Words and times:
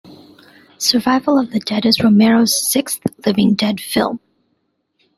"Survival 0.79 1.37
of 1.37 1.51
the 1.51 1.59
Dead" 1.59 1.85
is 1.85 2.01
Romero's 2.03 2.67
sixth 2.67 3.01
"Living 3.23 3.53
Dead" 3.53 3.79
film. 3.79 4.19